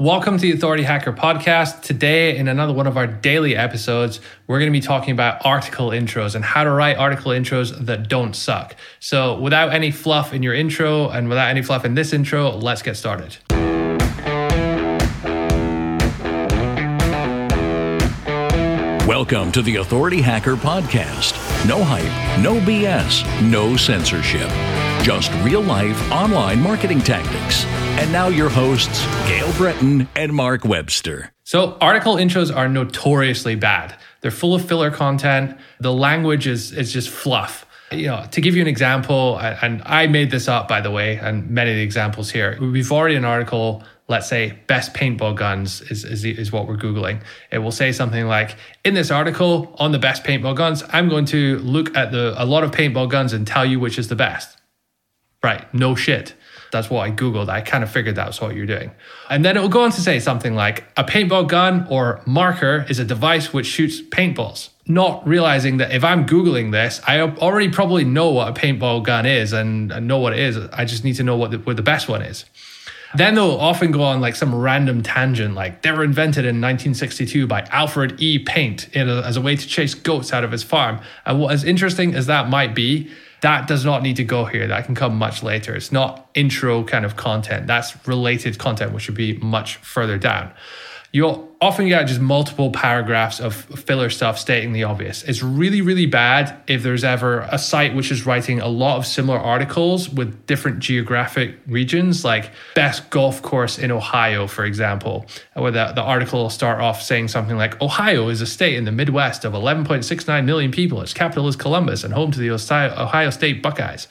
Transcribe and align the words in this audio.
Welcome 0.00 0.36
to 0.36 0.42
the 0.42 0.52
Authority 0.52 0.84
Hacker 0.84 1.12
podcast. 1.12 1.82
Today, 1.82 2.36
in 2.36 2.46
another 2.46 2.72
one 2.72 2.86
of 2.86 2.96
our 2.96 3.08
daily 3.08 3.56
episodes, 3.56 4.20
we're 4.46 4.60
going 4.60 4.70
to 4.70 4.78
be 4.78 4.80
talking 4.80 5.10
about 5.10 5.44
article 5.44 5.88
intros 5.88 6.36
and 6.36 6.44
how 6.44 6.62
to 6.62 6.70
write 6.70 6.98
article 6.98 7.32
intros 7.32 7.76
that 7.84 8.08
don't 8.08 8.36
suck. 8.36 8.76
So, 9.00 9.36
without 9.40 9.74
any 9.74 9.90
fluff 9.90 10.32
in 10.32 10.44
your 10.44 10.54
intro 10.54 11.08
and 11.08 11.28
without 11.28 11.48
any 11.48 11.62
fluff 11.62 11.84
in 11.84 11.94
this 11.94 12.12
intro, 12.12 12.50
let's 12.50 12.80
get 12.80 12.96
started. 12.96 13.38
Welcome 19.04 19.50
to 19.50 19.62
the 19.62 19.78
Authority 19.80 20.22
Hacker 20.22 20.54
Podcast. 20.54 21.34
No 21.66 21.82
hype, 21.82 22.04
no 22.40 22.60
BS, 22.60 23.50
no 23.50 23.76
censorship. 23.76 24.48
Just 25.02 25.32
real 25.42 25.62
life 25.62 26.12
online 26.12 26.60
marketing 26.60 27.00
tactics. 27.00 27.64
And 27.98 28.12
now 28.12 28.28
your 28.28 28.48
hosts, 28.48 29.04
Gael 29.26 29.52
Breton 29.54 30.08
and 30.14 30.32
Mark 30.32 30.64
Webster. 30.64 31.32
So, 31.44 31.78
article 31.80 32.16
intros 32.16 32.54
are 32.54 32.68
notoriously 32.68 33.54
bad. 33.54 33.96
They're 34.20 34.30
full 34.30 34.54
of 34.54 34.66
filler 34.66 34.90
content. 34.90 35.58
The 35.80 35.92
language 35.92 36.46
is, 36.46 36.72
is 36.72 36.92
just 36.92 37.08
fluff. 37.08 37.64
You 37.90 38.08
know, 38.08 38.26
to 38.32 38.40
give 38.40 38.54
you 38.54 38.60
an 38.60 38.68
example, 38.68 39.38
and 39.38 39.82
I 39.86 40.08
made 40.08 40.30
this 40.30 40.46
up 40.46 40.68
by 40.68 40.82
the 40.82 40.90
way, 40.90 41.16
and 41.16 41.48
many 41.48 41.70
of 41.70 41.76
the 41.76 41.82
examples 41.82 42.30
here, 42.30 42.58
we've 42.60 42.92
already 42.92 43.16
an 43.16 43.24
article 43.24 43.82
let's 44.08 44.26
say 44.26 44.58
best 44.66 44.94
paintball 44.94 45.36
guns 45.36 45.82
is, 45.82 46.04
is, 46.04 46.24
is 46.24 46.50
what 46.50 46.66
we're 46.66 46.76
Googling. 46.76 47.20
It 47.52 47.58
will 47.58 47.70
say 47.70 47.92
something 47.92 48.26
like, 48.26 48.56
in 48.84 48.94
this 48.94 49.10
article 49.10 49.74
on 49.78 49.92
the 49.92 49.98
best 49.98 50.24
paintball 50.24 50.56
guns, 50.56 50.82
I'm 50.88 51.08
going 51.08 51.26
to 51.26 51.58
look 51.58 51.94
at 51.96 52.10
the 52.10 52.34
a 52.42 52.44
lot 52.44 52.64
of 52.64 52.70
paintball 52.70 53.10
guns 53.10 53.32
and 53.32 53.46
tell 53.46 53.66
you 53.66 53.78
which 53.78 53.98
is 53.98 54.08
the 54.08 54.16
best. 54.16 54.57
Right, 55.42 55.72
no 55.72 55.94
shit. 55.94 56.34
That's 56.72 56.90
what 56.90 57.08
I 57.08 57.10
Googled. 57.10 57.48
I 57.48 57.60
kind 57.60 57.82
of 57.84 57.90
figured 57.90 58.16
that's 58.16 58.40
what 58.40 58.54
you're 58.54 58.66
doing. 58.66 58.90
And 59.30 59.44
then 59.44 59.56
it 59.56 59.60
will 59.60 59.68
go 59.68 59.82
on 59.84 59.92
to 59.92 60.00
say 60.00 60.18
something 60.18 60.54
like 60.54 60.84
a 60.96 61.04
paintball 61.04 61.48
gun 61.48 61.86
or 61.88 62.20
marker 62.26 62.84
is 62.88 62.98
a 62.98 63.04
device 63.04 63.52
which 63.52 63.66
shoots 63.66 64.02
paintballs. 64.02 64.70
Not 64.86 65.26
realizing 65.26 65.76
that 65.78 65.92
if 65.92 66.02
I'm 66.02 66.26
Googling 66.26 66.72
this, 66.72 67.00
I 67.06 67.20
already 67.20 67.68
probably 67.68 68.04
know 68.04 68.30
what 68.30 68.48
a 68.48 68.52
paintball 68.52 69.04
gun 69.04 69.26
is 69.26 69.52
and 69.52 69.88
know 70.06 70.18
what 70.18 70.32
it 70.32 70.40
is. 70.40 70.56
I 70.72 70.84
just 70.84 71.04
need 71.04 71.14
to 71.16 71.22
know 71.22 71.36
what 71.36 71.50
the, 71.52 71.58
what 71.58 71.76
the 71.76 71.82
best 71.82 72.08
one 72.08 72.22
is. 72.22 72.44
Then 73.14 73.34
they'll 73.34 73.52
often 73.52 73.90
go 73.90 74.02
on 74.02 74.20
like 74.20 74.36
some 74.36 74.54
random 74.54 75.02
tangent, 75.02 75.54
like 75.54 75.82
they 75.82 75.92
were 75.92 76.04
invented 76.04 76.44
in 76.44 76.60
1962 76.60 77.46
by 77.46 77.62
Alfred 77.70 78.20
E. 78.20 78.38
Paint 78.38 78.94
a, 78.94 79.22
as 79.24 79.36
a 79.36 79.40
way 79.40 79.56
to 79.56 79.66
chase 79.66 79.94
goats 79.94 80.32
out 80.32 80.44
of 80.44 80.52
his 80.52 80.62
farm. 80.62 81.00
And 81.24 81.40
what 81.40 81.52
as 81.52 81.64
interesting 81.64 82.14
as 82.14 82.26
that 82.26 82.48
might 82.48 82.74
be, 82.74 83.10
that 83.40 83.66
does 83.66 83.84
not 83.84 84.02
need 84.02 84.16
to 84.16 84.24
go 84.24 84.44
here. 84.44 84.66
That 84.66 84.84
can 84.84 84.94
come 84.94 85.16
much 85.16 85.42
later. 85.42 85.74
It's 85.74 85.92
not 85.92 86.28
intro 86.34 86.84
kind 86.84 87.04
of 87.04 87.16
content. 87.16 87.66
That's 87.66 88.06
related 88.06 88.58
content, 88.58 88.92
which 88.92 89.04
should 89.04 89.14
be 89.14 89.34
much 89.38 89.76
further 89.76 90.18
down 90.18 90.52
you'll 91.10 91.48
often 91.60 91.88
get 91.88 92.04
just 92.04 92.20
multiple 92.20 92.70
paragraphs 92.70 93.40
of 93.40 93.54
filler 93.54 94.10
stuff 94.10 94.38
stating 94.38 94.72
the 94.72 94.84
obvious. 94.84 95.22
It's 95.24 95.42
really, 95.42 95.80
really 95.80 96.06
bad 96.06 96.60
if 96.68 96.82
there's 96.82 97.02
ever 97.02 97.48
a 97.50 97.58
site 97.58 97.94
which 97.94 98.12
is 98.12 98.26
writing 98.26 98.60
a 98.60 98.68
lot 98.68 98.98
of 98.98 99.06
similar 99.06 99.38
articles 99.38 100.08
with 100.08 100.46
different 100.46 100.78
geographic 100.80 101.56
regions, 101.66 102.24
like 102.24 102.52
best 102.74 103.10
golf 103.10 103.42
course 103.42 103.78
in 103.78 103.90
Ohio, 103.90 104.46
for 104.46 104.64
example, 104.64 105.26
where 105.54 105.72
the, 105.72 105.92
the 105.94 106.02
article 106.02 106.42
will 106.42 106.50
start 106.50 106.80
off 106.80 107.02
saying 107.02 107.28
something 107.28 107.56
like 107.56 107.80
Ohio 107.80 108.28
is 108.28 108.40
a 108.40 108.46
state 108.46 108.76
in 108.76 108.84
the 108.84 108.92
Midwest 108.92 109.44
of 109.44 109.54
11.69 109.54 110.44
million 110.44 110.70
people. 110.70 111.00
Its 111.00 111.14
capital 111.14 111.48
is 111.48 111.56
Columbus 111.56 112.04
and 112.04 112.12
home 112.12 112.30
to 112.30 112.38
the 112.38 112.50
Ohio 112.50 113.30
State 113.30 113.62
Buckeyes. 113.62 114.08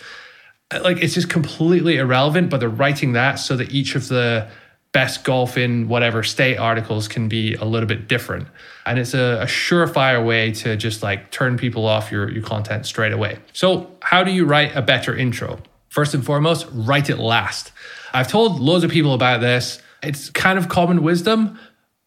Like 0.73 1.01
it's 1.01 1.13
just 1.13 1.29
completely 1.29 1.95
irrelevant, 1.95 2.49
but 2.49 2.59
they're 2.59 2.67
writing 2.67 3.13
that 3.13 3.35
so 3.35 3.55
that 3.55 3.71
each 3.71 3.95
of 3.95 4.09
the 4.09 4.49
best 4.97 5.23
golf 5.23 5.59
in 5.59 5.87
whatever 5.87 6.23
state 6.23 6.57
articles 6.57 7.07
can 7.07 7.29
be 7.29 7.53
a 7.53 7.65
little 7.65 7.85
bit 7.85 8.07
different. 8.07 8.47
And 8.83 8.97
it's 8.97 9.13
a, 9.13 9.41
a, 9.41 9.45
surefire 9.45 10.25
way 10.25 10.51
to 10.53 10.75
just 10.75 11.03
like 11.03 11.29
turn 11.29 11.55
people 11.55 11.85
off 11.85 12.11
your, 12.11 12.31
your 12.31 12.41
content 12.41 12.87
straight 12.87 13.11
away. 13.11 13.37
So, 13.53 13.91
how 14.01 14.23
do 14.23 14.31
you 14.31 14.43
write 14.45 14.75
a 14.75 14.81
better 14.81 15.15
intro? 15.15 15.59
First 15.89 16.15
and 16.15 16.25
foremost, 16.25 16.65
write 16.71 17.11
it 17.11 17.19
last. 17.19 17.71
I've 18.11 18.27
told 18.27 18.59
loads 18.59 18.83
of 18.83 18.89
people 18.89 19.13
about 19.13 19.39
this. 19.39 19.79
It's 20.01 20.31
kind 20.31 20.57
of 20.57 20.67
common 20.67 21.03
wisdom, 21.03 21.59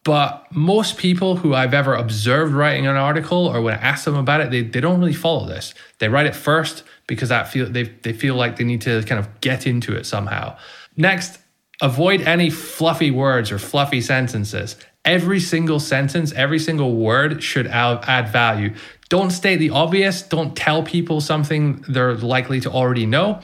but 0.03 0.49
most 0.51 0.97
people 0.97 1.37
who 1.37 1.55
I've 1.55 1.75
ever 1.75 1.95
observed 1.95 2.53
writing 2.53 2.89
an 2.89 2.97
article 2.97 3.47
or 3.47 3.63
when 3.63 3.75
I 3.75 3.77
ask 3.77 4.05
them 4.05 4.17
about 4.17 4.41
it, 4.41 4.51
they, 4.51 4.63
they 4.63 4.81
don't 4.81 4.99
really 4.99 5.15
follow 5.15 5.47
this. 5.47 5.75
They 6.01 6.09
write 6.09 6.27
it 6.27 6.35
first 6.35 6.83
because 7.07 7.29
that 7.29 7.47
feel 7.47 7.71
they, 7.71 7.85
they 7.85 8.13
feel 8.13 8.35
like 8.35 8.57
they 8.57 8.65
need 8.65 8.81
to 8.81 9.05
kind 9.05 9.21
of 9.21 9.41
get 9.41 9.65
into 9.65 9.95
it 9.95 10.07
somehow. 10.07 10.57
Next, 10.97 11.39
Avoid 11.83 12.21
any 12.23 12.51
fluffy 12.51 13.11
words 13.11 13.51
or 13.51 13.59
fluffy 13.59 14.01
sentences. 14.01 14.77
Every 15.05 15.41
single 15.41 15.81
sentence, 15.81 16.33
every 16.33 16.59
single 16.59 16.95
word 16.95 17.43
should 17.43 17.67
add 17.67 18.29
value. 18.29 18.75
Don't 19.09 19.31
state 19.31 19.57
the 19.57 19.71
obvious. 19.71 20.21
Don't 20.23 20.55
tell 20.55 20.83
people 20.83 21.21
something 21.21 21.85
they're 21.89 22.15
likely 22.15 22.61
to 22.61 22.71
already 22.71 23.07
know. 23.07 23.41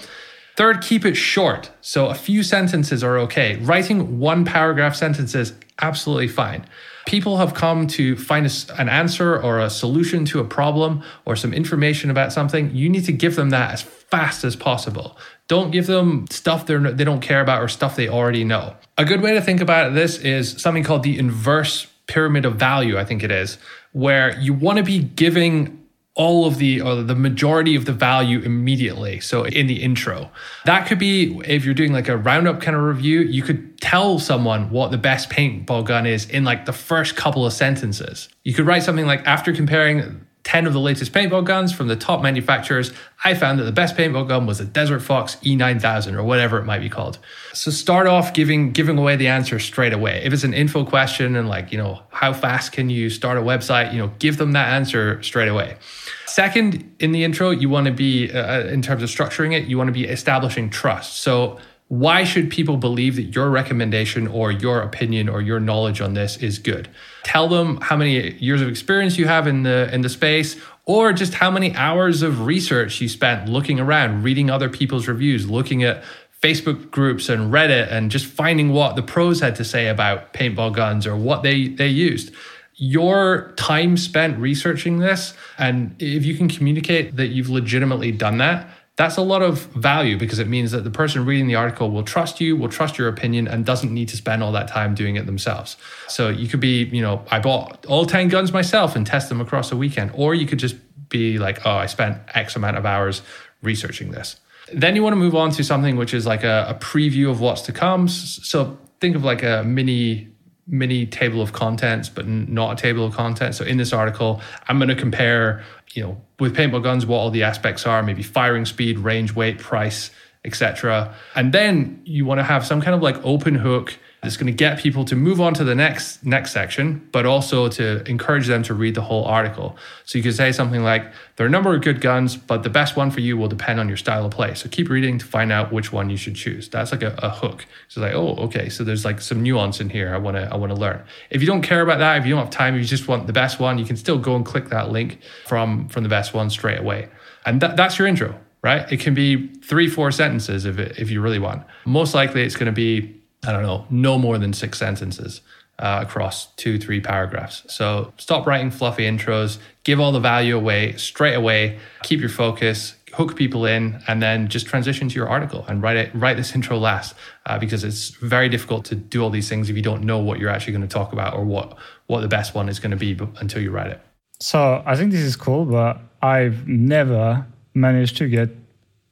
Third, 0.57 0.83
keep 0.83 1.05
it 1.05 1.17
short. 1.17 1.71
So 1.81 2.07
a 2.07 2.15
few 2.15 2.43
sentences 2.43 3.03
are 3.03 3.19
okay. 3.21 3.57
Writing 3.57 4.19
one 4.19 4.45
paragraph 4.45 4.97
sentences, 4.97 5.53
absolutely 5.81 6.29
fine. 6.29 6.67
People 7.07 7.37
have 7.37 7.55
come 7.55 7.87
to 7.89 8.17
find 8.17 8.47
a, 8.47 8.81
an 8.81 8.89
answer 8.89 9.41
or 9.41 9.61
a 9.61 9.71
solution 9.71 10.25
to 10.27 10.41
a 10.41 10.45
problem 10.45 11.03
or 11.25 11.37
some 11.37 11.53
information 11.53 12.11
about 12.11 12.33
something. 12.33 12.75
You 12.75 12.89
need 12.89 13.05
to 13.05 13.13
give 13.13 13.37
them 13.37 13.51
that 13.51 13.73
as 13.73 13.83
fast 13.83 14.45
as 14.45 14.57
possible. 14.57 15.19
Don't 15.49 15.71
give 15.71 15.87
them 15.87 16.27
stuff 16.31 16.67
they're, 16.67 16.81
they 16.81 17.05
don't 17.05 17.21
care 17.21 17.41
about 17.41 17.63
or 17.63 17.69
stuff 17.69 17.97
they 17.97 18.09
already 18.09 18.45
know. 18.45 18.77
A 18.99 19.05
good 19.05 19.21
way 19.21 19.35
to 19.35 19.41
think 19.41 19.61
about 19.61 19.95
this 19.95 20.19
is 20.19 20.61
something 20.61 20.83
called 20.83 21.03
the 21.03 21.19
inverse 21.19 21.87
pyramid 22.07 22.45
of 22.45 22.57
value, 22.57 22.99
I 22.99 23.05
think 23.05 23.23
it 23.23 23.31
is, 23.31 23.59
where 23.93 24.39
you 24.39 24.53
want 24.53 24.79
to 24.79 24.85
be 24.85 24.99
giving 24.99 25.87
all 26.17 26.47
of 26.47 26.57
the 26.57 26.81
or 26.81 26.97
the 27.03 27.15
majority 27.15 27.77
of 27.77 27.85
the 27.85 27.93
value 27.93 28.41
immediately 28.41 29.21
so 29.21 29.45
in 29.45 29.67
the 29.67 29.83
intro 29.83 30.31
that 30.65 30.87
could 30.87 30.99
be 30.99 31.39
if 31.45 31.63
you're 31.63 31.75
doing 31.75 31.93
like 31.93 32.09
a 32.09 32.17
roundup 32.17 32.59
kind 32.61 32.75
of 32.75 32.83
review 32.83 33.21
you 33.21 33.43
could 33.43 33.79
tell 33.83 34.19
someone 34.19 34.71
what 34.71 34.91
the 34.91 34.97
best 34.97 35.29
paintball 35.29 35.85
gun 35.85 36.07
is 36.07 36.27
in 36.31 36.43
like 36.43 36.65
the 36.65 36.73
first 36.73 37.17
couple 37.17 37.45
of 37.45 37.53
sentences 37.53 38.31
you 38.45 38.55
could 38.55 38.67
write 38.67 38.83
something 38.83 39.07
like 39.07 39.25
after 39.27 39.53
comparing 39.53 40.26
10 40.47 40.69
of 40.69 40.73
the 40.73 40.81
latest 40.81 41.13
paintball 41.13 41.45
guns 41.45 41.73
from 41.73 41.89
the 41.89 41.97
top 41.97 42.23
manufacturers, 42.23 42.93
I 43.25 43.35
found 43.35 43.59
that 43.59 43.65
the 43.65 43.73
best 43.73 43.97
paintball 43.97 44.29
gun 44.29 44.47
was 44.47 44.59
the 44.59 44.65
Desert 44.65 45.01
Fox 45.01 45.35
E9000 45.43 46.15
or 46.15 46.23
whatever 46.23 46.57
it 46.59 46.65
might 46.65 46.79
be 46.79 46.89
called. 46.89 47.19
So 47.53 47.73
start 47.73 48.07
off 48.07 48.33
giving 48.33 48.71
giving 48.71 48.97
away 48.97 49.17
the 49.17 49.27
answer 49.27 49.59
straight 49.59 49.93
away. 49.93 50.23
If 50.25 50.33
it's 50.33 50.45
an 50.45 50.55
info 50.55 50.85
question 50.85 51.35
and 51.35 51.49
like, 51.49 51.73
you 51.73 51.79
know, 51.79 52.01
how 52.11 52.33
fast 52.33 52.71
can 52.71 52.89
you 52.89 53.11
start 53.11 53.39
a 53.39 53.41
website, 53.41 53.93
you 53.93 53.99
know, 53.99 54.13
give 54.21 54.37
them 54.37 54.53
that 54.53 54.69
answer 54.69 55.21
straight 55.21 55.49
away. 55.49 55.79
Second, 56.27 56.95
in 57.01 57.11
the 57.11 57.25
intro, 57.25 57.51
you 57.51 57.69
want 57.69 57.87
to 57.87 57.93
be 57.93 58.31
uh, 58.31 58.69
in 58.69 58.83
terms 58.83 59.03
of 59.03 59.09
structuring 59.09 59.53
it, 59.53 59.67
you 59.67 59.77
want 59.77 59.89
to 59.89 59.93
be 59.93 60.05
establishing 60.05 60.71
trust. 60.71 61.23
So 61.23 61.59
why 61.89 62.25
should 62.25 62.51
people 62.51 62.77
believe 62.77 63.15
that 63.17 63.35
your 63.35 63.49
recommendation 63.49 64.27
or 64.27 64.51
your 64.51 64.81
opinion 64.81 65.29
or 65.29 65.41
your 65.41 65.61
knowledge 65.61 66.01
on 66.01 66.15
this 66.15 66.37
is 66.39 66.59
good? 66.59 66.89
Tell 67.23 67.49
them 67.49 67.79
how 67.81 67.97
many 67.97 68.33
years 68.39 68.61
of 68.61 68.69
experience 68.69 69.19
you 69.19 69.27
have 69.27 69.47
in 69.47 69.63
the 69.63 69.93
in 69.95 70.01
the 70.01 70.09
space 70.09 70.57
or 70.85 71.13
just 71.13 71.35
how 71.35 71.51
many 71.51 71.75
hours 71.77 72.23
of 72.23 72.45
research 72.45 73.01
you 73.01 73.09
spent 73.09 73.49
looking 73.49 73.79
around, 73.79 74.25
reading 74.25 74.51
other 74.51 74.69
people's 74.69 75.07
reviews, 75.07 75.49
looking 75.49 75.85
at 75.85 76.03
Facebook 76.43 76.91
groups 76.91 77.29
and 77.29 77.53
Reddit 77.53 77.91
and 77.91 78.11
just 78.11 78.27
finding 78.27 78.73
what 78.73 78.97
the 78.97 79.03
pros 79.03 79.41
had 79.41 79.55
to 79.57 79.65
say 79.65 79.89
about 79.89 80.33
paintball 80.33 80.75
guns 80.75 81.07
or 81.07 81.17
what 81.17 81.43
they 81.43 81.69
they 81.69 81.89
used 81.89 82.33
your 82.79 83.53
time 83.57 83.97
spent 83.97 84.39
researching 84.39 84.99
this 84.99 85.33
and 85.57 85.97
if 85.99 86.27
you 86.27 86.37
can 86.37 86.47
communicate 86.47 87.17
that 87.17 87.29
you've 87.29 87.49
legitimately 87.49 88.13
done 88.13 88.37
that 88.37 88.69
that's 88.97 89.19
a 89.19 89.23
lot 89.23 89.43
of 89.43 89.67
value 89.75 90.17
because 90.17 90.39
it 90.39 90.49
means 90.49 90.71
that 90.71 90.85
the 90.85 90.91
person 90.91 91.27
reading 91.27 91.47
the 91.47 91.55
article 91.55 91.91
will 91.91 92.03
trust 92.03 92.41
you, 92.41 92.57
will 92.57 92.71
trust 92.71 92.97
your 92.97 93.09
opinion, 93.09 93.47
and 93.47 93.65
doesn't 93.65 93.93
need 93.93 94.09
to 94.09 94.17
spend 94.17 94.43
all 94.43 94.53
that 94.53 94.69
time 94.69 94.95
doing 94.95 95.17
it 95.17 95.27
themselves. 95.27 95.77
So 96.09 96.31
you 96.31 96.49
could 96.49 96.61
be, 96.61 96.85
you 96.85 97.03
know, 97.03 97.23
I 97.31 97.39
bought 97.39 97.85
all 97.87 98.07
10 98.07 98.29
guns 98.29 98.53
myself 98.53 98.97
and 98.97 99.07
test 99.07 99.29
them 99.29 99.41
across 99.41 99.71
a 99.71 99.77
weekend. 99.77 100.13
Or 100.15 100.35
you 100.35 100.47
could 100.47 100.59
just 100.59 100.77
be 101.11 101.39
like, 101.39 101.67
oh, 101.67 101.73
I 101.73 101.87
spent 101.87 102.19
X 102.35 102.57
amount 102.57 102.79
of 102.79 102.87
hours 102.87 103.21
researching 103.61 104.13
this. 104.13 104.37
Then 104.73 104.97
you 104.97 105.03
want 105.03 105.13
to 105.13 105.19
move 105.19 105.35
on 105.35 105.51
to 105.53 105.63
something 105.63 105.97
which 105.97 106.15
is 106.15 106.27
like 106.27 106.43
a, 106.43 106.67
a 106.71 106.75
preview 106.75 107.31
of 107.31 107.41
what's 107.41 107.63
to 107.63 107.73
come. 107.73 108.09
So 108.09 108.79
think 109.01 109.15
of 109.15 109.25
like 109.25 109.43
a 109.43 109.63
mini 109.63 110.29
mini 110.67 111.07
table 111.07 111.41
of 111.41 111.53
contents, 111.53 112.09
but 112.09 112.27
not 112.27 112.79
a 112.79 112.83
table 112.83 113.05
of 113.05 113.15
contents. 113.15 113.59
So 113.59 113.65
in 113.65 113.77
this 113.77 113.93
article, 113.93 114.41
I'm 114.69 114.79
going 114.79 114.89
to 114.89 114.97
compare, 114.97 115.65
you 115.95 116.03
know, 116.03 116.21
with 116.39 116.57
paintball 116.57 116.83
guns, 116.83 117.07
what 117.07 117.19
all 117.19 117.31
the 117.31 117.45
aspects 117.45 117.87
are, 117.87 118.03
maybe 118.03 118.23
firing 118.23 118.65
speed, 118.65 118.99
range, 118.99 119.35
weight, 119.35 119.59
price, 119.59 120.11
etc. 120.45 121.15
And 121.35 121.53
then 121.53 122.01
you 122.05 122.25
want 122.25 122.39
to 122.39 122.45
have 122.45 122.67
some 122.67 122.81
kind 122.81 122.95
of 122.95 123.03
like 123.03 123.17
open 123.25 123.55
hook 123.55 123.97
It's 124.27 124.37
going 124.37 124.47
to 124.47 124.53
get 124.53 124.79
people 124.79 125.05
to 125.07 125.17
move 125.17 125.41
on 125.41 125.55
to 125.55 125.65
the 125.65 125.75
next 125.75 126.25
next 126.25 126.53
section, 126.53 127.09
but 127.13 127.27
also 127.27 127.69
to 127.69 128.09
encourage 128.09 128.47
them 128.47 128.63
to 128.65 128.75
read 128.75 128.95
the 128.95 129.03
whole 129.03 129.25
article. 129.25 129.77
So 130.05 130.19
you 130.19 130.25
could 130.25 130.35
say 130.35 130.53
something 130.53 130.83
like, 130.83 131.05
"There 131.37 131.45
are 131.45 131.49
a 131.49 131.51
number 131.51 131.75
of 131.75 131.83
good 131.83 132.01
guns, 132.01 132.37
but 132.37 132.63
the 132.63 132.71
best 132.71 132.97
one 132.97 133.11
for 133.11 133.21
you 133.21 133.37
will 133.37 133.49
depend 133.49 133.81
on 133.81 133.89
your 133.89 133.97
style 133.97 134.25
of 134.25 134.33
play. 134.33 134.55
So 134.55 134.69
keep 134.69 134.89
reading 134.89 135.19
to 135.19 135.25
find 135.25 135.53
out 135.53 135.73
which 135.73 135.93
one 135.93 136.11
you 136.11 136.17
should 136.17 136.35
choose." 136.35 136.69
That's 136.69 136.93
like 136.93 137.03
a, 137.03 137.15
a 137.19 137.31
hook. 137.31 137.67
So 137.89 138.01
like, 138.01 138.15
oh, 138.15 138.35
okay, 138.47 138.69
so 138.69 138.85
there's 138.85 139.05
like 139.05 139.21
some 139.21 139.43
nuance 139.43 139.81
in 139.81 139.91
here. 139.91 140.15
I 140.15 140.19
want 140.19 140.37
to 140.37 140.53
I 140.53 140.57
want 140.57 140.73
to 140.75 140.79
learn. 140.79 141.05
If 141.31 141.41
you 141.41 141.47
don't 141.47 141.63
care 141.63 141.83
about 141.83 141.99
that, 141.99 142.19
if 142.19 142.27
you 142.27 142.35
don't 142.35 142.45
have 142.45 142.51
time, 142.51 142.75
if 142.75 142.81
you 142.81 142.87
just 142.87 143.09
want 143.09 143.27
the 143.27 143.33
best 143.33 143.61
one, 143.61 143.79
you 143.79 143.85
can 143.85 143.97
still 143.97 144.19
go 144.19 144.37
and 144.37 144.45
click 144.45 144.69
that 144.71 144.91
link 144.91 145.21
from 145.47 145.89
from 145.89 146.03
the 146.03 146.09
best 146.09 146.35
one 146.35 146.51
straight 146.51 146.79
away, 146.79 147.09
and 147.45 147.61
that, 147.61 147.77
that's 147.77 147.99
your 147.99 148.09
intro 148.09 148.39
right? 148.67 148.91
It 148.91 148.99
can 148.99 149.15
be 149.15 149.47
three, 149.59 149.89
four 149.89 150.11
sentences 150.11 150.65
if, 150.65 150.77
it, 150.81 150.99
if 150.99 151.09
you 151.09 151.21
really 151.21 151.39
want. 151.39 151.63
Most 151.85 152.15
likely, 152.15 152.43
it's 152.43 152.57
going 152.57 152.67
to 152.67 152.73
be, 152.73 153.16
I 153.45 153.53
don't 153.53 153.63
know, 153.63 153.87
no 153.91 154.19
more 154.19 154.39
than 154.39 154.53
six 154.53 154.79
sentences 154.79 155.41
uh, 155.79 156.01
across 156.03 156.47
two, 156.55 156.79
three 156.79 157.01
paragraphs. 157.01 157.63
So 157.69 158.13
stop 158.17 158.47
writing 158.47 158.71
fluffy 158.71 159.05
intros, 159.05 159.59
give 159.85 160.01
all 160.01 160.13
the 160.13 160.21
value 160.21 160.57
away 160.57 160.97
straight 160.97 161.35
away, 161.35 161.79
keep 162.03 162.21
your 162.21 162.29
focus, 162.29 162.95
hook 163.13 163.37
people 163.37 163.67
in, 163.67 164.03
and 164.09 164.23
then 164.23 164.49
just 164.49 164.67
transition 164.67 165.09
to 165.09 165.15
your 165.15 165.29
article 165.29 165.65
and 165.69 165.83
write 165.83 165.97
it. 165.97 166.11
Write 166.15 166.37
this 166.37 166.55
intro 166.55 166.79
last 166.79 167.15
uh, 167.47 167.59
because 167.59 167.85
it's 167.85 168.11
very 168.11 168.49
difficult 168.49 168.85
to 168.87 168.95
do 168.95 169.23
all 169.23 169.31
these 169.31 169.49
things 169.49 169.71
if 169.71 169.77
you 169.77 169.83
don't 169.83 170.03
know 170.03 170.19
what 170.19 170.39
you're 170.39 170.51
actually 170.51 170.73
going 170.73 170.89
to 170.89 170.93
talk 170.93 171.13
about 171.13 171.35
or 171.35 171.45
what 171.45 171.77
what 172.07 172.21
the 172.21 172.29
best 172.29 172.55
one 172.55 172.69
is 172.69 172.79
going 172.79 172.91
to 172.91 172.97
be 172.97 173.19
until 173.41 173.61
you 173.61 173.71
write 173.71 173.91
it. 173.91 174.01
So 174.41 174.83
I 174.85 174.97
think 174.97 175.13
this 175.13 175.23
is 175.23 175.35
cool, 175.35 175.65
but 175.65 175.99
I've 176.23 176.67
never 176.67 177.47
managed 177.75 178.17
to 178.19 178.29
get 178.29 178.51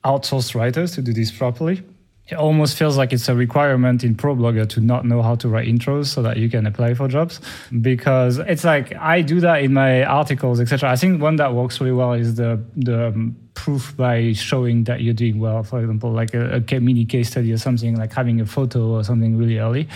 outsourced 0.04 0.54
writers 0.54 0.92
to 0.92 1.02
do 1.02 1.12
this 1.12 1.30
properly. 1.30 1.82
It 2.26 2.36
almost 2.36 2.78
feels 2.78 2.96
like 2.96 3.12
it's 3.12 3.28
a 3.28 3.34
requirement 3.34 4.02
in 4.02 4.14
ProBlogger 4.14 4.66
to 4.70 4.80
not 4.80 5.04
know 5.04 5.20
how 5.20 5.34
to 5.36 5.48
write 5.48 5.68
intros 5.68 6.06
so 6.06 6.22
that 6.22 6.38
you 6.38 6.48
can 6.48 6.66
apply 6.66 6.94
for 6.94 7.06
jobs. 7.06 7.38
Because 7.82 8.38
it's 8.38 8.64
like 8.64 8.94
I 8.96 9.20
do 9.20 9.40
that 9.40 9.62
in 9.62 9.74
my 9.74 10.04
articles, 10.04 10.58
etc. 10.58 10.90
I 10.90 10.96
think 10.96 11.20
one 11.20 11.36
that 11.36 11.52
works 11.52 11.80
really 11.80 11.92
well 11.92 12.14
is 12.14 12.36
the 12.36 12.62
the 12.76 13.08
um, 13.08 13.36
proof 13.52 13.94
by 13.94 14.32
showing 14.32 14.84
that 14.84 15.02
you're 15.02 15.12
doing 15.12 15.38
well. 15.38 15.62
For 15.64 15.80
example, 15.80 16.12
like 16.12 16.32
a, 16.32 16.64
a 16.66 16.80
mini 16.80 17.04
case 17.04 17.28
study 17.28 17.52
or 17.52 17.58
something, 17.58 17.96
like 17.96 18.14
having 18.14 18.40
a 18.40 18.46
photo 18.46 18.88
or 18.88 19.04
something 19.04 19.36
really 19.36 19.58
early, 19.58 19.86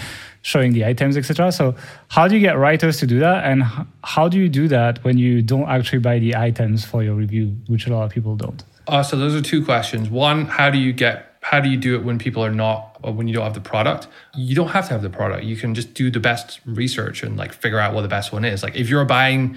showing 0.43 0.75
the 0.75 0.85
items, 0.85 1.17
etc. 1.17 1.51
So 1.51 1.77
how 2.09 2.29
do 2.29 2.35
you 2.35 2.41
get 2.41 2.59
writers 2.59 2.99
to 2.99 3.07
do 3.07 3.21
that, 3.21 3.45
and 3.45 3.65
how 4.05 4.29
do 4.29 4.39
you 4.39 4.51
do 4.51 4.69
that 4.69 5.03
when 5.03 5.17
you 5.17 5.41
don't 5.41 5.69
actually 5.69 6.01
buy 6.01 6.19
the 6.19 6.37
items 6.37 6.85
for 6.85 7.03
your 7.03 7.15
review, 7.15 7.57
which 7.69 7.87
a 7.87 7.91
lot 7.91 8.05
of 8.05 8.11
people 8.11 8.37
don't? 8.37 8.63
Uh, 8.87 9.03
so 9.03 9.17
those 9.17 9.35
are 9.35 9.43
two 9.43 9.65
questions. 9.65 10.11
One, 10.11 10.47
how 10.47 10.69
do 10.71 10.79
you 10.79 10.93
get 10.93 11.28
how 11.51 11.61
do 11.61 11.71
you 11.71 11.79
do 11.79 11.95
it 11.95 12.05
when 12.05 12.19
people 12.19 12.45
are 12.45 12.53
not 12.53 13.01
when 13.15 13.27
you 13.27 13.33
don't 13.33 13.45
have 13.45 13.55
the 13.55 13.61
product? 13.61 14.07
You 14.35 14.55
don't 14.55 14.69
have 14.69 14.87
to 14.89 14.93
have 14.93 15.01
the 15.01 15.09
product. 15.09 15.45
You 15.45 15.57
can 15.57 15.75
just 15.75 15.95
do 15.95 16.11
the 16.11 16.21
best 16.21 16.61
research 16.67 17.23
and 17.23 17.39
like 17.39 17.55
figure 17.55 17.79
out 17.79 17.95
what 17.95 18.03
the 18.03 18.09
best 18.09 18.35
one 18.35 18.45
is. 18.45 18.63
Like 18.63 18.77
if 18.77 18.91
you're 18.91 19.07
buying 19.07 19.57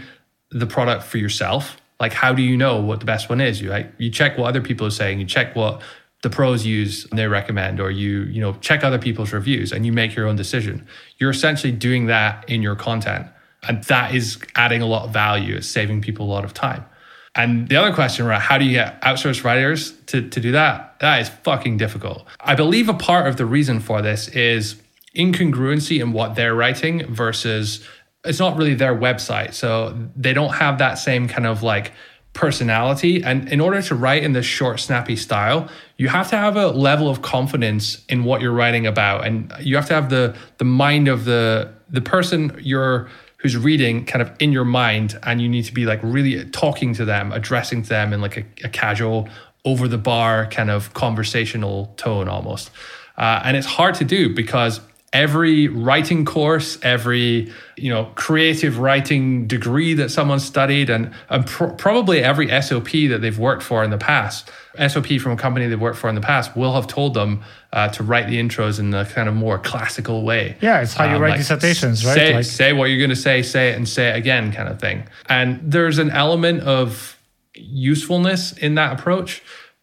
the 0.51 0.65
product 0.65 1.03
for 1.03 1.17
yourself, 1.17 1.81
like 1.99 2.13
how 2.13 2.33
do 2.33 2.41
you 2.41 2.55
know 2.55 2.79
what 2.79 3.01
the 3.01 3.05
best 3.05 3.27
one 3.27 3.41
is? 3.41 3.61
You 3.61 3.75
you 3.97 4.09
check 4.09 4.37
what 4.37 4.47
other 4.47 4.61
people 4.61 4.87
are 4.87 4.97
saying, 5.01 5.19
you 5.19 5.25
check 5.25 5.53
what 5.53 5.81
the 6.21 6.29
pros 6.29 6.65
use 6.65 7.05
and 7.09 7.19
they 7.19 7.27
recommend, 7.27 7.81
or 7.81 7.91
you, 7.91 8.23
you 8.23 8.39
know, 8.39 8.53
check 8.61 8.85
other 8.85 8.99
people's 8.99 9.33
reviews 9.33 9.73
and 9.73 9.85
you 9.85 9.91
make 9.91 10.15
your 10.15 10.27
own 10.27 10.37
decision. 10.37 10.87
You're 11.17 11.31
essentially 11.31 11.73
doing 11.73 12.05
that 12.05 12.49
in 12.49 12.61
your 12.61 12.77
content. 12.77 13.27
And 13.67 13.83
that 13.85 14.15
is 14.15 14.37
adding 14.55 14.81
a 14.81 14.87
lot 14.87 15.03
of 15.03 15.11
value. 15.11 15.55
It's 15.55 15.67
saving 15.67 16.01
people 16.01 16.25
a 16.25 16.31
lot 16.31 16.45
of 16.45 16.53
time. 16.53 16.85
And 17.33 17.69
the 17.69 17.77
other 17.77 17.93
question, 17.93 18.25
right, 18.25 18.41
how 18.41 18.57
do 18.57 18.65
you 18.65 18.71
get 18.71 19.01
outsourced 19.01 19.43
writers 19.43 19.93
to, 20.07 20.27
to 20.29 20.39
do 20.39 20.51
that? 20.51 20.99
That 20.99 21.21
is 21.21 21.29
fucking 21.29 21.77
difficult. 21.77 22.25
I 22.41 22.55
believe 22.55 22.89
a 22.89 22.93
part 22.93 23.27
of 23.27 23.37
the 23.37 23.45
reason 23.45 23.79
for 23.79 24.01
this 24.01 24.27
is 24.29 24.81
incongruency 25.15 26.01
in 26.01 26.11
what 26.11 26.35
they're 26.35 26.55
writing 26.55 27.05
versus 27.13 27.87
it's 28.25 28.39
not 28.39 28.57
really 28.57 28.75
their 28.75 28.95
website. 28.95 29.53
So 29.53 29.97
they 30.15 30.33
don't 30.33 30.53
have 30.55 30.77
that 30.79 30.95
same 30.95 31.27
kind 31.27 31.47
of 31.47 31.63
like 31.63 31.93
personality. 32.33 33.23
And 33.23 33.51
in 33.51 33.59
order 33.59 33.81
to 33.81 33.95
write 33.95 34.23
in 34.23 34.33
this 34.33 34.45
short, 34.45 34.79
snappy 34.79 35.15
style, 35.15 35.69
you 35.97 36.07
have 36.07 36.29
to 36.29 36.37
have 36.37 36.55
a 36.55 36.67
level 36.67 37.09
of 37.09 37.21
confidence 37.21 38.03
in 38.07 38.23
what 38.23 38.41
you're 38.41 38.53
writing 38.53 38.87
about. 38.87 39.25
And 39.25 39.51
you 39.59 39.75
have 39.75 39.87
to 39.87 39.93
have 39.93 40.09
the 40.09 40.35
the 40.57 40.65
mind 40.65 41.07
of 41.07 41.25
the 41.25 41.73
the 41.89 42.01
person 42.01 42.57
you're 42.61 43.09
who's 43.41 43.57
reading 43.57 44.05
kind 44.05 44.21
of 44.21 44.31
in 44.39 44.51
your 44.51 44.65
mind 44.65 45.17
and 45.23 45.41
you 45.41 45.49
need 45.49 45.65
to 45.65 45.73
be 45.73 45.85
like 45.85 45.99
really 46.03 46.45
talking 46.51 46.93
to 46.93 47.05
them 47.05 47.31
addressing 47.31 47.81
to 47.81 47.89
them 47.89 48.13
in 48.13 48.21
like 48.21 48.37
a, 48.37 48.45
a 48.63 48.69
casual 48.69 49.27
over 49.65 49.87
the 49.87 49.97
bar 49.97 50.47
kind 50.47 50.69
of 50.69 50.93
conversational 50.93 51.93
tone 51.97 52.27
almost. 52.27 52.71
Uh, 53.17 53.41
and 53.43 53.57
it's 53.57 53.67
hard 53.67 53.95
to 53.95 54.05
do 54.05 54.33
because 54.33 54.79
every 55.13 55.67
writing 55.67 56.23
course 56.23 56.79
every 56.83 57.51
you 57.75 57.89
know 57.89 58.05
creative 58.15 58.79
writing 58.79 59.45
degree 59.45 59.93
that 59.93 60.09
someone 60.09 60.39
studied 60.39 60.89
and, 60.89 61.13
and 61.29 61.45
pr- 61.45 61.65
probably 61.65 62.23
every 62.23 62.47
sop 62.61 62.85
that 62.85 63.19
they've 63.21 63.39
worked 63.39 63.61
for 63.61 63.83
in 63.83 63.89
the 63.89 63.97
past 63.97 64.49
sop 64.87 65.05
from 65.05 65.31
a 65.31 65.35
company 65.37 65.67
they've 65.67 65.79
worked 65.79 65.97
for 65.97 66.09
in 66.09 66.15
the 66.15 66.21
past 66.21 66.55
will 66.55 66.73
have 66.73 66.87
told 66.87 67.13
them 67.13 67.43
uh, 67.73 67.89
to 67.89 68.03
write 68.03 68.27
the 68.27 68.37
intros 68.39 68.79
in 68.79 68.91
the 68.91 69.05
kind 69.05 69.27
of 69.27 69.35
more 69.35 69.59
classical 69.59 70.23
way. 70.23 70.57
Yeah 70.61 70.81
it's 70.81 70.93
how 70.93 71.05
you 71.05 71.15
um, 71.15 71.21
write 71.21 71.29
like 71.31 71.39
dissertations 71.39 72.05
right? 72.05 72.13
Say, 72.15 72.33
like- 72.33 72.45
say 72.45 72.73
what 72.73 72.85
you're 72.85 72.97
going 72.97 73.09
to 73.09 73.15
say 73.15 73.41
say 73.41 73.71
it 73.71 73.75
and 73.75 73.87
say 73.87 74.09
it 74.09 74.15
again 74.15 74.51
kind 74.51 74.69
of 74.69 74.79
thing. 74.79 75.07
And 75.27 75.59
there's 75.63 75.97
an 75.97 76.09
element 76.09 76.61
of 76.63 77.17
usefulness 77.53 78.53
in 78.53 78.75
that 78.75 78.97
approach 78.99 79.41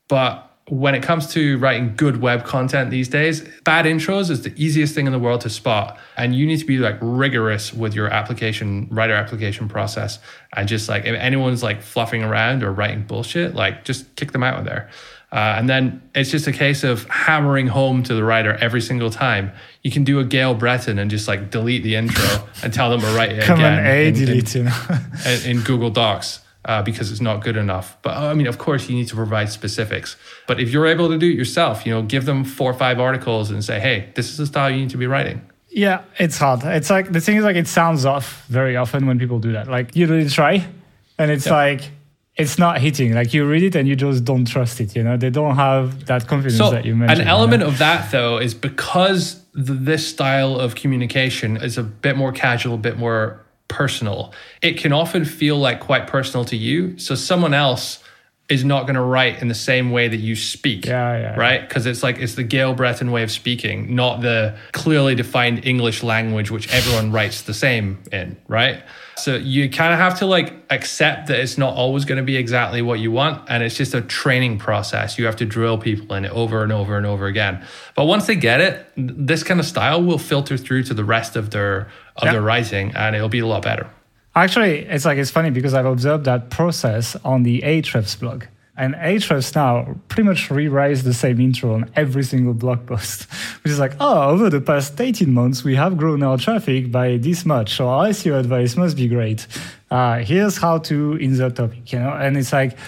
but 0.08 0.47
when 0.70 0.94
it 0.94 1.02
comes 1.02 1.26
to 1.28 1.58
writing 1.58 1.94
good 1.96 2.20
web 2.20 2.44
content 2.44 2.90
these 2.90 3.08
days, 3.08 3.46
bad 3.64 3.86
intros 3.86 4.30
is 4.30 4.42
the 4.42 4.52
easiest 4.56 4.94
thing 4.94 5.06
in 5.06 5.12
the 5.12 5.18
world 5.18 5.40
to 5.42 5.50
spot. 5.50 5.98
And 6.16 6.34
you 6.34 6.46
need 6.46 6.58
to 6.58 6.66
be 6.66 6.78
like 6.78 6.96
rigorous 7.00 7.72
with 7.72 7.94
your 7.94 8.08
application, 8.08 8.88
writer 8.90 9.14
application 9.14 9.68
process. 9.68 10.18
And 10.52 10.68
just 10.68 10.88
like 10.88 11.04
if 11.04 11.18
anyone's 11.18 11.62
like 11.62 11.82
fluffing 11.82 12.22
around 12.22 12.62
or 12.62 12.72
writing 12.72 13.04
bullshit, 13.04 13.54
like 13.54 13.84
just 13.84 14.14
kick 14.16 14.32
them 14.32 14.42
out 14.42 14.58
of 14.58 14.64
there. 14.64 14.90
Uh, 15.30 15.56
and 15.58 15.68
then 15.68 16.02
it's 16.14 16.30
just 16.30 16.46
a 16.46 16.52
case 16.52 16.84
of 16.84 17.04
hammering 17.08 17.66
home 17.66 18.02
to 18.02 18.14
the 18.14 18.24
writer 18.24 18.56
every 18.60 18.80
single 18.80 19.10
time. 19.10 19.52
You 19.82 19.90
can 19.90 20.02
do 20.02 20.20
a 20.20 20.24
Gael 20.24 20.54
Breton 20.54 20.98
and 20.98 21.10
just 21.10 21.28
like 21.28 21.50
delete 21.50 21.82
the 21.82 21.96
intro 21.96 22.48
and 22.62 22.72
tell 22.72 22.90
them 22.90 23.00
to 23.00 23.06
write 23.08 23.32
it 23.32 23.42
Come 23.44 23.58
again. 23.58 23.86
A, 23.86 24.08
in, 24.08 24.14
delete 24.14 24.56
in, 24.56 24.68
in 25.44 25.60
Google 25.62 25.90
Docs 25.90 26.40
uh, 26.68 26.82
because 26.82 27.10
it's 27.10 27.20
not 27.20 27.42
good 27.42 27.56
enough. 27.56 27.96
But 28.02 28.16
I 28.16 28.34
mean, 28.34 28.46
of 28.46 28.58
course, 28.58 28.88
you 28.88 28.94
need 28.94 29.08
to 29.08 29.16
provide 29.16 29.48
specifics. 29.48 30.16
But 30.46 30.60
if 30.60 30.70
you're 30.70 30.86
able 30.86 31.08
to 31.08 31.18
do 31.18 31.28
it 31.28 31.34
yourself, 31.34 31.86
you 31.86 31.92
know, 31.92 32.02
give 32.02 32.26
them 32.26 32.44
four 32.44 32.70
or 32.70 32.74
five 32.74 33.00
articles 33.00 33.50
and 33.50 33.64
say, 33.64 33.80
hey, 33.80 34.12
this 34.14 34.30
is 34.30 34.36
the 34.36 34.46
style 34.46 34.70
you 34.70 34.76
need 34.82 34.90
to 34.90 34.98
be 34.98 35.06
writing. 35.06 35.40
Yeah, 35.70 36.02
it's 36.18 36.38
hard. 36.38 36.62
It's 36.64 36.90
like 36.90 37.10
the 37.10 37.20
thing 37.20 37.38
is 37.38 37.44
like 37.44 37.56
it 37.56 37.66
sounds 37.66 38.04
off 38.04 38.44
very 38.48 38.76
often 38.76 39.06
when 39.06 39.18
people 39.18 39.38
do 39.38 39.52
that. 39.52 39.66
Like 39.68 39.96
you 39.96 40.06
really 40.06 40.28
try, 40.28 40.66
and 41.18 41.30
it's 41.30 41.46
like 41.46 41.90
it's 42.36 42.58
not 42.58 42.80
hitting. 42.80 43.14
Like 43.14 43.34
you 43.34 43.46
read 43.46 43.62
it 43.62 43.74
and 43.74 43.88
you 43.88 43.96
just 43.96 44.24
don't 44.24 44.46
trust 44.46 44.80
it. 44.80 44.94
You 44.94 45.02
know, 45.02 45.16
they 45.16 45.30
don't 45.30 45.56
have 45.56 46.06
that 46.06 46.26
confidence 46.26 46.58
so 46.58 46.70
that 46.70 46.84
you 46.84 46.94
mentioned. 46.94 47.22
An 47.22 47.28
element 47.28 47.62
of 47.62 47.78
that 47.78 48.10
though 48.10 48.38
is 48.38 48.54
because 48.54 49.42
the, 49.52 49.74
this 49.74 50.06
style 50.06 50.58
of 50.58 50.74
communication 50.74 51.56
is 51.56 51.76
a 51.78 51.82
bit 51.82 52.16
more 52.16 52.32
casual, 52.32 52.74
a 52.74 52.78
bit 52.78 52.98
more 52.98 53.44
personal. 53.68 54.32
It 54.62 54.78
can 54.78 54.92
often 54.92 55.24
feel 55.24 55.56
like 55.56 55.80
quite 55.80 56.06
personal 56.06 56.44
to 56.46 56.56
you. 56.56 56.98
So 56.98 57.14
someone 57.14 57.54
else 57.54 58.02
is 58.48 58.64
not 58.64 58.82
going 58.84 58.94
to 58.94 59.02
write 59.02 59.42
in 59.42 59.48
the 59.48 59.54
same 59.54 59.90
way 59.90 60.08
that 60.08 60.16
you 60.16 60.34
speak. 60.34 60.86
Yeah, 60.86 61.18
yeah. 61.18 61.36
Right? 61.36 61.68
Because 61.68 61.84
it's 61.84 62.02
like 62.02 62.18
it's 62.18 62.34
the 62.34 62.42
Gael 62.42 62.74
Breton 62.74 63.10
way 63.10 63.22
of 63.22 63.30
speaking, 63.30 63.94
not 63.94 64.22
the 64.22 64.56
clearly 64.72 65.14
defined 65.14 65.66
English 65.66 66.02
language 66.02 66.50
which 66.50 66.72
everyone 66.72 67.12
writes 67.18 67.42
the 67.42 67.52
same 67.52 68.02
in, 68.10 68.36
right? 68.48 68.82
So 69.18 69.34
you 69.34 69.68
kind 69.68 69.92
of 69.92 69.98
have 69.98 70.20
to 70.20 70.26
like 70.26 70.54
accept 70.70 71.26
that 71.26 71.40
it's 71.40 71.58
not 71.58 71.74
always 71.74 72.04
going 72.04 72.18
to 72.18 72.24
be 72.24 72.36
exactly 72.36 72.80
what 72.80 73.00
you 73.00 73.10
want 73.10 73.42
and 73.48 73.62
it's 73.62 73.76
just 73.76 73.92
a 73.92 74.00
training 74.00 74.58
process. 74.58 75.18
You 75.18 75.26
have 75.26 75.36
to 75.36 75.44
drill 75.44 75.76
people 75.76 76.14
in 76.16 76.24
it 76.24 76.30
over 76.30 76.62
and 76.62 76.72
over 76.72 76.96
and 76.96 77.04
over 77.04 77.26
again. 77.26 77.66
But 77.96 78.04
once 78.04 78.26
they 78.26 78.36
get 78.36 78.60
it, 78.60 78.86
this 78.96 79.42
kind 79.42 79.60
of 79.60 79.66
style 79.66 80.02
will 80.02 80.18
filter 80.18 80.56
through 80.56 80.84
to 80.84 80.94
the 80.94 81.04
rest 81.04 81.36
of 81.36 81.50
their 81.50 81.88
of 82.16 82.32
their 82.32 82.42
writing 82.42 82.92
and 82.96 83.14
it'll 83.14 83.28
be 83.28 83.40
a 83.40 83.46
lot 83.46 83.62
better. 83.62 83.90
Actually, 84.38 84.80
it's 84.86 85.04
like 85.04 85.18
it's 85.18 85.30
funny 85.30 85.50
because 85.50 85.74
I've 85.74 85.86
observed 85.86 86.24
that 86.26 86.48
process 86.48 87.16
on 87.24 87.42
the 87.42 87.60
Ahrefs 87.62 88.18
blog. 88.18 88.44
And 88.76 88.94
Ahrefs 88.94 89.52
now 89.56 89.96
pretty 90.06 90.22
much 90.22 90.48
rewrites 90.48 91.02
the 91.02 91.12
same 91.12 91.40
intro 91.40 91.74
on 91.74 91.90
every 91.96 92.22
single 92.22 92.54
blog 92.54 92.86
post, 92.86 93.24
which 93.64 93.72
is 93.72 93.80
like, 93.80 93.94
oh, 93.98 94.30
over 94.30 94.48
the 94.48 94.60
past 94.60 95.00
18 95.00 95.34
months, 95.34 95.64
we 95.64 95.74
have 95.74 95.96
grown 95.96 96.22
our 96.22 96.38
traffic 96.38 96.92
by 96.92 97.16
this 97.16 97.44
much. 97.44 97.74
So 97.74 97.88
our 97.88 98.10
SEO 98.10 98.38
advice 98.38 98.76
must 98.76 98.96
be 98.96 99.08
great. 99.08 99.48
Uh, 99.90 100.18
here's 100.18 100.56
how 100.56 100.78
to 100.78 101.16
insert 101.16 101.56
topic, 101.56 101.92
you 101.92 101.98
know? 101.98 102.12
And 102.12 102.36
it's 102.36 102.52
like, 102.52 102.78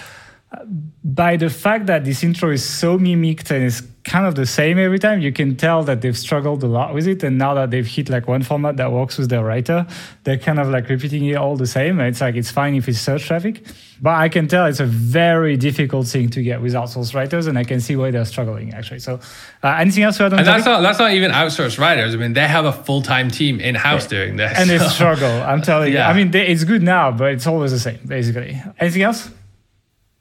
by 1.03 1.35
the 1.35 1.49
fact 1.49 1.87
that 1.87 2.05
this 2.05 2.23
intro 2.23 2.51
is 2.51 2.63
so 2.63 2.97
mimicked 2.97 3.51
and 3.51 3.65
is 3.65 3.81
kind 4.03 4.25
of 4.25 4.35
the 4.35 4.45
same 4.45 4.79
every 4.79 4.99
time. 4.99 5.21
You 5.21 5.31
can 5.31 5.55
tell 5.55 5.83
that 5.83 6.01
they've 6.01 6.17
struggled 6.17 6.63
a 6.63 6.67
lot 6.67 6.93
with 6.93 7.07
it, 7.07 7.23
and 7.23 7.37
now 7.37 7.53
that 7.53 7.71
they've 7.71 7.85
hit 7.85 8.09
like 8.09 8.27
one 8.27 8.43
format 8.43 8.77
that 8.77 8.91
works 8.91 9.17
with 9.17 9.29
their 9.29 9.43
writer, 9.43 9.85
they're 10.23 10.37
kind 10.37 10.59
of 10.59 10.69
like 10.69 10.89
repeating 10.89 11.25
it 11.25 11.35
all 11.35 11.55
the 11.55 11.67
same. 11.67 11.99
It's 11.99 12.21
like 12.21 12.35
it's 12.35 12.51
fine 12.51 12.75
if 12.75 12.87
it's 12.87 12.99
search 12.99 13.25
traffic, 13.25 13.63
but 14.01 14.11
I 14.11 14.29
can 14.29 14.47
tell 14.47 14.65
it's 14.65 14.79
a 14.79 14.85
very 14.85 15.57
difficult 15.57 16.07
thing 16.07 16.29
to 16.29 16.41
get 16.41 16.61
with 16.61 16.73
outsourced 16.73 17.13
writers, 17.13 17.47
and 17.47 17.57
I 17.57 17.63
can 17.63 17.79
see 17.79 17.95
why 17.95 18.11
they're 18.11 18.25
struggling 18.25 18.73
actually. 18.73 18.99
So, 18.99 19.19
uh, 19.63 19.67
anything 19.79 20.03
else? 20.03 20.19
And 20.19 20.33
that's 20.33 20.65
not 20.65 20.81
that's 20.81 20.99
not 20.99 21.11
even 21.11 21.31
outsourced 21.31 21.77
writers. 21.79 22.13
I 22.13 22.17
mean, 22.17 22.33
they 22.33 22.47
have 22.47 22.65
a 22.65 22.73
full 22.73 23.01
time 23.01 23.29
team 23.29 23.59
in 23.59 23.75
house 23.75 24.07
doing 24.07 24.37
this, 24.37 24.57
and 24.57 24.67
so. 24.69 24.77
they 24.77 24.87
struggle. 24.87 25.41
I'm 25.41 25.61
telling 25.61 25.93
yeah. 25.93 26.07
you. 26.07 26.13
I 26.13 26.17
mean, 26.17 26.31
they, 26.31 26.47
it's 26.47 26.63
good 26.63 26.81
now, 26.81 27.11
but 27.11 27.33
it's 27.33 27.47
always 27.47 27.71
the 27.71 27.79
same 27.79 27.99
basically. 28.05 28.61
Anything 28.79 29.03
else? 29.03 29.29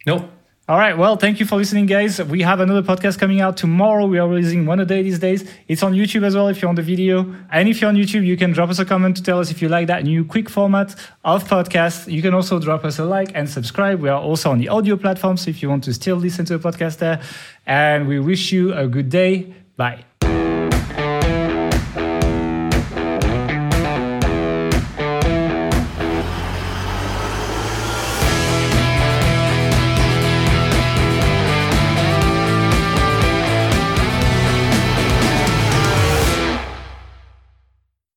Nope. 0.06 0.30
All 0.70 0.78
right. 0.78 0.96
Well, 0.96 1.16
thank 1.16 1.40
you 1.40 1.46
for 1.46 1.56
listening, 1.56 1.86
guys. 1.86 2.22
We 2.22 2.42
have 2.42 2.60
another 2.60 2.84
podcast 2.84 3.18
coming 3.18 3.40
out 3.40 3.56
tomorrow. 3.56 4.06
We 4.06 4.20
are 4.20 4.28
releasing 4.28 4.66
one 4.66 4.78
a 4.78 4.84
day 4.84 5.02
these 5.02 5.18
days. 5.18 5.50
It's 5.66 5.82
on 5.82 5.94
YouTube 5.94 6.22
as 6.22 6.36
well 6.36 6.46
if 6.46 6.62
you're 6.62 6.68
on 6.68 6.76
the 6.76 6.82
video. 6.82 7.26
And 7.50 7.68
if 7.68 7.80
you're 7.80 7.88
on 7.88 7.96
YouTube, 7.96 8.24
you 8.24 8.36
can 8.36 8.52
drop 8.52 8.70
us 8.70 8.78
a 8.78 8.84
comment 8.84 9.16
to 9.16 9.22
tell 9.24 9.40
us 9.40 9.50
if 9.50 9.60
you 9.60 9.68
like 9.68 9.88
that 9.88 10.04
new 10.04 10.24
quick 10.24 10.48
format 10.48 10.94
of 11.24 11.42
podcast. 11.48 12.06
You 12.06 12.22
can 12.22 12.34
also 12.34 12.60
drop 12.60 12.84
us 12.84 13.00
a 13.00 13.04
like 13.04 13.32
and 13.34 13.50
subscribe. 13.50 14.00
We 14.00 14.10
are 14.10 14.20
also 14.20 14.52
on 14.52 14.60
the 14.60 14.68
audio 14.68 14.96
platform. 14.96 15.38
So 15.38 15.50
if 15.50 15.60
you 15.60 15.68
want 15.68 15.82
to 15.84 15.92
still 15.92 16.14
listen 16.14 16.44
to 16.44 16.56
the 16.56 16.70
podcast 16.70 16.98
there. 16.98 17.20
And 17.66 18.06
we 18.06 18.20
wish 18.20 18.52
you 18.52 18.72
a 18.72 18.86
good 18.86 19.08
day. 19.08 19.52
Bye. 19.76 20.04